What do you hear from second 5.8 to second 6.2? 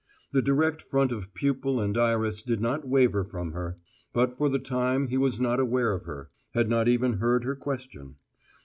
of